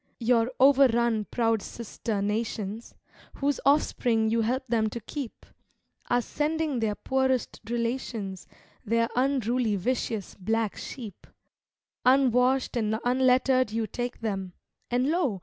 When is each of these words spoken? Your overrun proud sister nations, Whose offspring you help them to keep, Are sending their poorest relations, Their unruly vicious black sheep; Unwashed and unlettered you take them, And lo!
Your 0.19 0.51
overrun 0.59 1.25
proud 1.29 1.61
sister 1.61 2.23
nations, 2.23 2.95
Whose 3.35 3.59
offspring 3.67 4.31
you 4.31 4.41
help 4.41 4.65
them 4.67 4.89
to 4.89 4.99
keep, 4.99 5.45
Are 6.09 6.23
sending 6.23 6.79
their 6.79 6.95
poorest 6.95 7.59
relations, 7.69 8.47
Their 8.83 9.09
unruly 9.15 9.75
vicious 9.75 10.33
black 10.33 10.75
sheep; 10.75 11.27
Unwashed 12.03 12.75
and 12.75 12.99
unlettered 13.05 13.69
you 13.69 13.85
take 13.85 14.21
them, 14.21 14.53
And 14.89 15.09
lo! 15.11 15.39